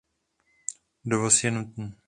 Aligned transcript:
Dovoz 1.03 1.43
je 1.43 1.51
nutný. 1.51 1.93